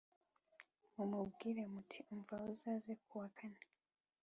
mumubwire 0.93 1.61
muti 1.73 1.99
Umva 2.13 2.35
uzaze 2.53 2.91
ku 3.05 3.11
wa 3.21 3.27
kane. 3.37 3.61